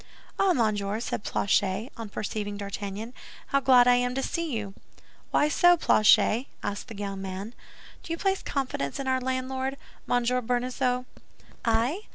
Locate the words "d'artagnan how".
2.57-3.59